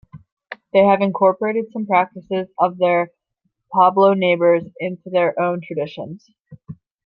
They 0.73 0.79
have 0.83 1.01
incorporated 1.03 1.65
some 1.71 1.85
practices 1.85 2.47
of 2.57 2.79
their 2.79 3.11
Pueblo 3.71 4.15
neighbors 4.15 4.63
into 4.79 5.11
their 5.11 5.39
own 5.39 5.61
traditions. 5.61 6.25